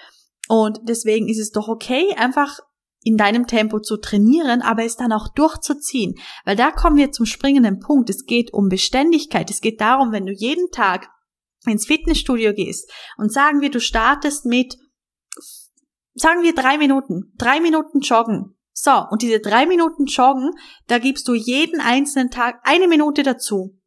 Und 0.50 0.82
deswegen 0.84 1.30
ist 1.30 1.40
es 1.40 1.52
doch 1.52 1.70
okay, 1.70 2.14
einfach 2.18 2.60
in 3.04 3.18
deinem 3.18 3.48
Tempo 3.48 3.80
zu 3.80 3.98
trainieren, 3.98 4.62
aber 4.62 4.84
es 4.84 4.96
dann 4.96 5.12
auch 5.12 5.28
durchzuziehen. 5.34 6.16
Weil 6.46 6.56
da 6.56 6.72
kommen 6.72 6.98
wir 6.98 7.12
zum 7.12 7.26
springenden 7.26 7.80
Punkt. 7.80 8.10
Es 8.10 8.26
geht 8.26 8.54
um 8.54 8.70
Beständigkeit. 8.70 9.50
Es 9.50 9.62
geht 9.62 9.82
darum, 9.82 10.12
wenn 10.12 10.26
du 10.26 10.34
jeden 10.34 10.70
Tag 10.72 11.10
ins 11.66 11.86
Fitnessstudio 11.86 12.54
gehst 12.54 12.92
und 13.18 13.32
sagen 13.32 13.62
wir, 13.62 13.72
du 13.72 13.80
startest 13.80 14.46
mit 14.46 14.78
sagen 16.14 16.44
wir 16.44 16.54
drei 16.54 16.78
Minuten, 16.78 17.34
drei 17.38 17.60
Minuten 17.60 18.00
joggen. 18.02 18.58
So, 18.72 19.06
und 19.10 19.22
diese 19.22 19.40
drei 19.40 19.66
Minuten 19.66 20.06
joggen, 20.06 20.52
da 20.88 20.98
gibst 20.98 21.28
du 21.28 21.34
jeden 21.34 21.80
einzelnen 21.80 22.32
Tag 22.32 22.60
eine 22.64 22.88
Minute 22.88 23.24
dazu. 23.24 23.80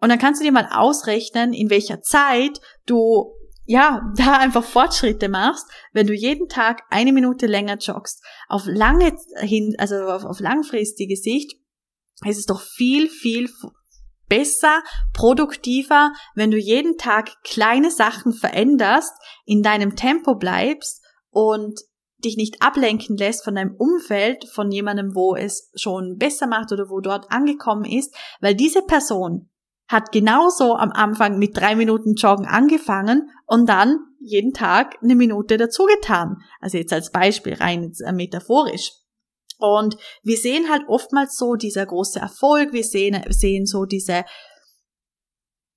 Und 0.00 0.08
dann 0.08 0.18
kannst 0.18 0.40
du 0.40 0.44
dir 0.44 0.52
mal 0.52 0.68
ausrechnen, 0.72 1.52
in 1.52 1.70
welcher 1.70 2.00
Zeit 2.00 2.60
du 2.86 3.34
ja, 3.64 4.02
da 4.16 4.38
einfach 4.38 4.64
Fortschritte 4.64 5.28
machst, 5.28 5.66
wenn 5.92 6.06
du 6.06 6.14
jeden 6.14 6.48
Tag 6.48 6.82
eine 6.90 7.12
Minute 7.12 7.46
länger 7.46 7.76
joggst. 7.76 8.22
Auf 8.48 8.64
lange 8.66 9.16
hin, 9.40 9.74
also 9.78 9.96
auf, 10.06 10.24
auf 10.24 10.40
langfristige 10.40 11.16
Sicht 11.16 11.54
ist 12.24 12.38
es 12.38 12.46
doch 12.46 12.60
viel, 12.60 13.08
viel 13.08 13.48
besser, 14.28 14.82
produktiver, 15.12 16.12
wenn 16.34 16.50
du 16.50 16.56
jeden 16.56 16.96
Tag 16.96 17.30
kleine 17.44 17.90
Sachen 17.90 18.32
veränderst, 18.32 19.12
in 19.44 19.62
deinem 19.62 19.96
Tempo 19.96 20.34
bleibst 20.36 21.01
und 21.32 21.80
dich 22.18 22.36
nicht 22.36 22.62
ablenken 22.62 23.16
lässt 23.16 23.42
von 23.42 23.56
deinem 23.56 23.74
Umfeld, 23.74 24.48
von 24.48 24.70
jemandem, 24.70 25.14
wo 25.14 25.34
es 25.34 25.70
schon 25.74 26.16
besser 26.18 26.46
macht 26.46 26.70
oder 26.70 26.88
wo 26.88 27.00
dort 27.00 27.32
angekommen 27.32 27.84
ist, 27.84 28.14
weil 28.40 28.54
diese 28.54 28.82
Person 28.82 29.50
hat 29.88 30.12
genauso 30.12 30.76
am 30.76 30.92
Anfang 30.92 31.38
mit 31.38 31.56
drei 31.56 31.74
Minuten 31.74 32.14
Joggen 32.14 32.46
angefangen 32.46 33.30
und 33.46 33.68
dann 33.68 33.98
jeden 34.20 34.52
Tag 34.52 34.96
eine 35.02 35.16
Minute 35.16 35.56
dazu 35.56 35.84
getan. 35.84 36.36
Also 36.60 36.78
jetzt 36.78 36.92
als 36.92 37.10
Beispiel 37.10 37.54
rein 37.54 37.92
äh, 38.04 38.12
metaphorisch. 38.12 38.92
Und 39.58 39.96
wir 40.22 40.36
sehen 40.36 40.70
halt 40.70 40.82
oftmals 40.88 41.36
so 41.36 41.54
dieser 41.54 41.86
große 41.86 42.18
Erfolg, 42.18 42.72
wir 42.72 42.84
sehen, 42.84 43.22
sehen 43.28 43.66
so 43.66 43.84
diese, 43.84 44.24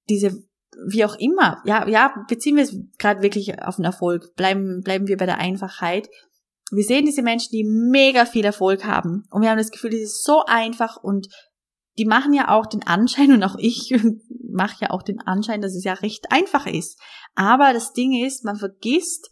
diese, 0.10 0.44
wie 0.88 1.06
auch 1.06 1.16
immer, 1.16 1.62
ja, 1.66 1.88
ja, 1.88 2.14
beziehen 2.28 2.56
wir 2.56 2.64
es 2.64 2.76
gerade 2.98 3.22
wirklich 3.22 3.62
auf 3.62 3.78
den 3.78 3.86
Erfolg, 3.86 4.36
bleiben, 4.36 4.82
bleiben 4.82 5.08
wir 5.08 5.18
bei 5.18 5.26
der 5.26 5.38
Einfachheit. 5.38 6.10
Wir 6.72 6.84
sehen 6.84 7.06
diese 7.06 7.22
Menschen, 7.22 7.52
die 7.52 7.64
mega 7.64 8.26
viel 8.26 8.46
Erfolg 8.46 8.86
haben. 8.86 9.24
Und 9.30 9.42
wir 9.42 9.50
haben 9.50 9.58
das 9.58 9.72
Gefühl, 9.72 9.92
das 9.92 10.02
ist 10.02 10.24
so 10.24 10.44
einfach 10.46 10.98
und 10.98 11.28
die 11.98 12.06
machen 12.06 12.34
ja 12.34 12.50
auch 12.50 12.66
den 12.66 12.86
Anschein 12.86 13.32
und 13.34 13.44
auch 13.44 13.56
ich 13.58 13.94
mache 14.52 14.78
ja 14.82 14.90
auch 14.92 15.04
den 15.04 15.22
Anschein, 15.22 15.62
dass 15.62 15.76
es 15.76 15.84
ja 15.84 15.94
recht 15.94 16.32
einfach 16.32 16.66
ist. 16.66 17.00
Aber 17.36 17.74
das 17.74 17.94
Ding 17.94 18.14
ist, 18.26 18.46
man 18.46 18.56
vergisst, 18.56 19.30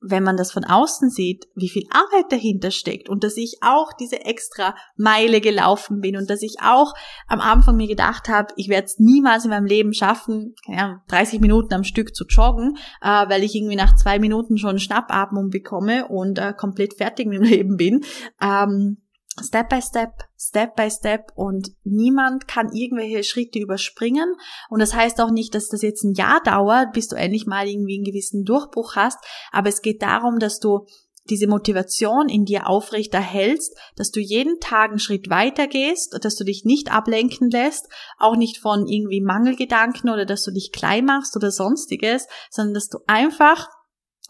wenn 0.00 0.22
man 0.22 0.36
das 0.36 0.52
von 0.52 0.64
außen 0.64 1.10
sieht, 1.10 1.46
wie 1.54 1.68
viel 1.68 1.84
Arbeit 1.90 2.30
dahinter 2.30 2.70
steckt 2.70 3.08
und 3.08 3.24
dass 3.24 3.36
ich 3.36 3.58
auch 3.62 3.92
diese 3.92 4.24
extra 4.24 4.74
Meile 4.96 5.40
gelaufen 5.40 6.00
bin 6.00 6.16
und 6.16 6.28
dass 6.28 6.42
ich 6.42 6.56
auch 6.62 6.92
am 7.26 7.40
Anfang 7.40 7.76
mir 7.76 7.88
gedacht 7.88 8.28
habe, 8.28 8.52
ich 8.56 8.68
werde 8.68 8.86
es 8.86 8.98
niemals 8.98 9.44
in 9.44 9.50
meinem 9.50 9.66
Leben 9.66 9.94
schaffen, 9.94 10.54
ja, 10.66 11.02
30 11.08 11.40
Minuten 11.40 11.72
am 11.74 11.84
Stück 11.84 12.14
zu 12.14 12.24
joggen, 12.26 12.76
äh, 13.00 13.28
weil 13.28 13.42
ich 13.42 13.54
irgendwie 13.54 13.76
nach 13.76 13.96
zwei 13.96 14.18
Minuten 14.18 14.58
schon 14.58 14.78
Schnappatmung 14.78 15.50
bekomme 15.50 16.08
und 16.08 16.38
äh, 16.38 16.52
komplett 16.52 16.94
fertig 16.94 17.26
mit 17.26 17.38
dem 17.38 17.44
Leben 17.44 17.76
bin. 17.76 18.04
Ähm, 18.40 18.98
Step 19.42 19.68
by 19.68 19.82
Step, 19.82 20.24
Step 20.38 20.76
by 20.76 20.90
Step 20.90 21.32
und 21.34 21.72
niemand 21.84 22.48
kann 22.48 22.72
irgendwelche 22.72 23.22
Schritte 23.22 23.58
überspringen. 23.58 24.34
Und 24.70 24.80
das 24.80 24.94
heißt 24.94 25.20
auch 25.20 25.30
nicht, 25.30 25.54
dass 25.54 25.68
das 25.68 25.82
jetzt 25.82 26.04
ein 26.04 26.14
Jahr 26.14 26.40
dauert, 26.42 26.92
bis 26.92 27.08
du 27.08 27.16
endlich 27.16 27.46
mal 27.46 27.68
irgendwie 27.68 27.96
einen 27.96 28.04
gewissen 28.04 28.44
Durchbruch 28.44 28.96
hast. 28.96 29.18
Aber 29.52 29.68
es 29.68 29.82
geht 29.82 30.02
darum, 30.02 30.38
dass 30.38 30.58
du 30.58 30.86
diese 31.28 31.48
Motivation 31.48 32.28
in 32.28 32.44
dir 32.44 32.68
aufrecht 32.68 33.12
erhältst, 33.12 33.76
dass 33.96 34.10
du 34.10 34.20
jeden 34.20 34.60
Tag 34.60 34.90
einen 34.90 34.98
Schritt 34.98 35.28
weiter 35.28 35.66
gehst, 35.66 36.16
dass 36.22 36.36
du 36.36 36.44
dich 36.44 36.64
nicht 36.64 36.92
ablenken 36.92 37.50
lässt, 37.50 37.88
auch 38.18 38.36
nicht 38.36 38.58
von 38.58 38.86
irgendwie 38.86 39.20
Mangelgedanken 39.20 40.10
oder 40.10 40.24
dass 40.24 40.44
du 40.44 40.52
dich 40.52 40.72
klein 40.72 41.04
machst 41.04 41.36
oder 41.36 41.50
sonstiges, 41.50 42.26
sondern 42.50 42.74
dass 42.74 42.88
du 42.88 42.98
einfach 43.06 43.68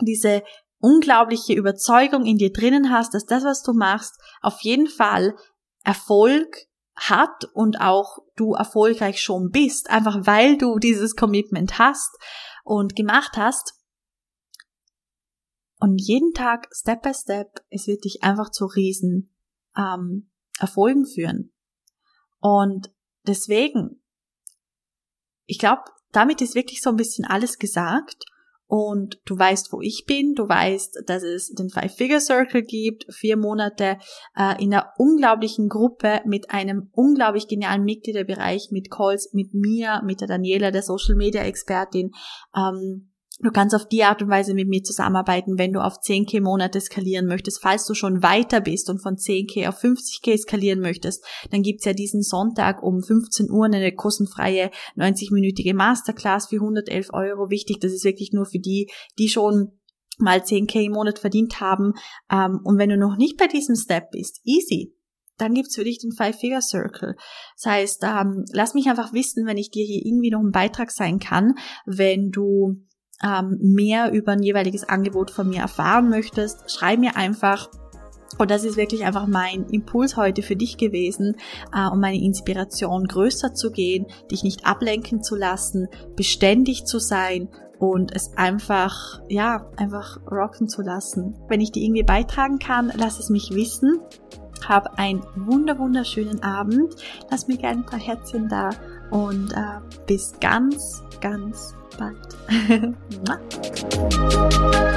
diese 0.01 0.43
unglaubliche 0.87 1.53
Überzeugung 1.53 2.25
in 2.27 2.39
dir 2.39 2.53
drinnen 2.53 2.93
hast, 2.93 3.13
dass 3.13 3.27
das, 3.27 3.43
was 3.43 3.63
du 3.65 3.73
machst, 3.73 4.15
auf 4.41 4.61
jeden 4.61 4.87
Fall 4.87 5.35
Erfolg 5.83 6.57
hat 6.95 7.45
und 7.53 7.81
auch 7.81 8.19
du 8.37 8.55
erfolgreich 8.55 9.21
schon 9.21 9.51
bist, 9.51 9.91
einfach 9.91 10.27
weil 10.27 10.57
du 10.57 10.79
dieses 10.79 11.17
Commitment 11.17 11.81
hast 11.81 12.17
und 12.63 12.95
gemacht 12.95 13.33
hast. 13.37 13.75
Und 15.79 15.99
jeden 15.99 16.33
Tag, 16.33 16.69
Step 16.73 17.03
by 17.03 17.13
Step, 17.13 17.49
es 17.69 17.89
wird 17.89 18.05
dich 18.05 18.23
einfach 18.23 18.51
zu 18.51 18.67
riesen 18.67 19.35
ähm, 19.77 20.31
Erfolgen 20.59 21.05
führen. 21.05 21.53
Und 22.39 22.93
deswegen, 23.27 24.03
ich 25.47 25.59
glaube, 25.59 25.83
damit 26.13 26.41
ist 26.41 26.55
wirklich 26.55 26.81
so 26.81 26.91
ein 26.91 26.97
bisschen 26.97 27.25
alles 27.25 27.59
gesagt 27.59 28.25
und 28.67 29.21
du 29.25 29.39
weißt, 29.39 29.73
wo 29.73 29.81
ich 29.81 30.05
bin, 30.07 30.35
du 30.35 30.49
weißt, 30.49 31.05
dass 31.07 31.23
es 31.23 31.53
den 31.53 31.71
Five-Figure-Circle 31.71 32.63
gibt, 32.63 33.07
vier 33.15 33.37
Monate 33.37 33.99
äh, 34.37 34.63
in 34.63 34.75
einer 34.75 34.93
unglaublichen 34.99 35.69
Gruppe 35.69 36.21
mit 36.25 36.51
einem 36.51 36.91
unglaublich 36.93 37.47
genialen 37.47 37.85
Mitgliederbereich, 37.85 38.69
mit 38.73 38.91
Calls, 38.91 39.33
mit 39.33 39.55
mir, 39.55 40.03
mit 40.05 40.21
der 40.21 40.29
Daniela, 40.29 40.73
der 40.73 40.83
Social-Media-Expertin, 40.83 42.11
ähm, 42.57 43.13
Du 43.41 43.51
kannst 43.51 43.75
auf 43.75 43.87
die 43.87 44.03
Art 44.03 44.23
und 44.23 44.31
Weise 44.31 44.55
mit 44.55 44.67
mir 44.67 44.83
zusammenarbeiten, 44.83 45.59
wenn 45.59 45.73
du 45.73 45.81
auf 45.81 46.01
10k 46.01 46.41
Monate 46.41 46.81
skalieren 46.81 47.27
möchtest. 47.27 47.61
Falls 47.61 47.85
du 47.85 47.93
schon 47.93 48.23
weiter 48.23 48.63
bist 48.63 48.89
und 48.89 49.03
von 49.03 49.17
10k 49.17 49.69
auf 49.69 49.83
50k 49.83 50.39
skalieren 50.39 50.81
möchtest, 50.81 51.23
dann 51.51 51.63
gibt's 51.63 51.85
ja 51.85 51.93
diesen 51.93 52.23
Sonntag 52.23 52.83
um 52.83 53.03
15 53.03 53.51
Uhr 53.51 53.67
eine 53.67 53.93
kostenfreie 53.93 54.71
90-minütige 54.97 55.75
Masterclass 55.75 56.47
für 56.47 56.57
111 56.57 57.13
Euro. 57.13 57.51
Wichtig, 57.51 57.81
das 57.81 57.93
ist 57.93 58.05
wirklich 58.05 58.33
nur 58.33 58.47
für 58.47 58.59
die, 58.59 58.91
die 59.19 59.29
schon 59.29 59.73
mal 60.19 60.39
10k 60.39 60.87
im 60.87 60.93
Monat 60.93 61.19
verdient 61.19 61.61
haben. 61.61 61.93
Ähm, 62.33 62.61
und 62.65 62.79
wenn 62.79 62.89
du 62.89 62.97
noch 62.97 63.19
nicht 63.19 63.37
bei 63.37 63.49
diesem 63.49 63.77
Step 63.77 64.13
bist, 64.13 64.41
easy 64.45 64.95
dann 65.39 65.53
gibt's 65.53 65.75
für 65.75 65.85
dich 65.85 65.99
den 65.99 66.13
Five-Figure-Circle. 66.13 67.15
Das 67.57 67.67
heißt, 67.67 68.05
ähm, 68.05 68.47
lass 68.53 68.73
mich 68.73 68.87
einfach 68.87 69.13
wissen, 69.13 69.47
wenn 69.47 69.59
ich 69.59 69.71
dir 69.71 69.85
hier 69.85 70.01
irgendwie 70.03 70.31
noch 70.31 70.41
ein 70.41 70.51
Beitrag 70.51 70.91
sein 70.91 71.19
kann, 71.19 71.57
wenn 71.85 72.31
du 72.31 72.87
ähm, 73.23 73.59
mehr 73.61 74.13
über 74.13 74.33
ein 74.33 74.43
jeweiliges 74.43 74.89
Angebot 74.89 75.31
von 75.31 75.49
mir 75.49 75.61
erfahren 75.61 76.11
möchtest, 76.11 76.71
schreib 76.71 76.99
mir 76.99 77.17
einfach. 77.17 77.69
Und 78.39 78.51
das 78.51 78.65
ist 78.65 78.77
wirklich 78.77 79.05
einfach 79.05 79.27
mein 79.27 79.67
Impuls 79.67 80.17
heute 80.17 80.43
für 80.43 80.57
dich 80.57 80.77
gewesen, 80.77 81.37
äh, 81.75 81.89
um 81.89 82.01
meine 82.01 82.23
Inspiration 82.23 83.05
größer 83.05 83.55
zu 83.55 83.71
gehen, 83.71 84.07
dich 84.31 84.43
nicht 84.43 84.67
ablenken 84.67 85.23
zu 85.23 85.37
lassen, 85.37 85.89
beständig 86.17 86.85
zu 86.85 86.99
sein 86.99 87.49
und 87.79 88.15
es 88.15 88.37
einfach, 88.37 89.21
ja, 89.29 89.71
einfach 89.77 90.19
rocken 90.31 90.69
zu 90.69 90.83
lassen. 90.83 91.39
Wenn 91.49 91.61
ich 91.61 91.73
dir 91.73 91.83
irgendwie 91.83 92.03
beitragen 92.03 92.59
kann, 92.59 92.93
lass 92.95 93.19
es 93.19 93.31
mich 93.31 93.55
wissen. 93.55 94.01
Hab 94.67 94.99
einen 94.99 95.23
wunder 95.37 95.79
wunderschönen 95.79 96.43
Abend. 96.43 96.95
Lass 97.31 97.47
mir 97.47 97.57
gerne 97.57 97.81
ein 97.81 97.87
paar 97.87 98.01
Herzchen 98.01 98.49
da 98.49 98.71
und 99.11 99.53
äh, 99.53 99.81
bis 100.07 100.35
ganz, 100.41 101.03
ganz 101.21 101.75
bald. 101.99 102.17